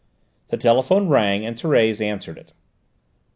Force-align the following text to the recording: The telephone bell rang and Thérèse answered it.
The 0.47 0.57
telephone 0.57 1.03
bell 1.03 1.11
rang 1.11 1.45
and 1.45 1.55
Thérèse 1.55 2.01
answered 2.01 2.39
it. 2.39 2.53